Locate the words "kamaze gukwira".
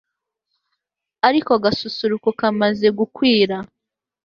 2.39-3.55